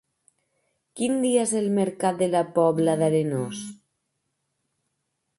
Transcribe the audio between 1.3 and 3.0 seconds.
és el mercat de la Pobla